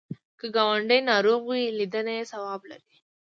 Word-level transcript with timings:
که 0.39 0.45
ګاونډی 0.55 0.99
ناروغ 1.11 1.41
وي، 1.47 1.63
لیدنه 1.77 2.11
یې 2.17 2.29
ثواب 2.31 2.61
لري 2.71 2.95